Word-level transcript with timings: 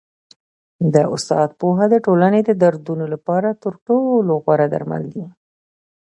د 0.93 0.95
استاد 1.15 1.49
پوهه 1.61 1.85
د 1.91 1.95
ټولني 2.05 2.41
د 2.45 2.51
دردونو 2.61 3.05
لپاره 3.13 3.49
تر 3.63 3.73
ټولو 3.87 4.31
غوره 4.43 4.67
درمل 4.73 5.03
دی. 5.13 5.25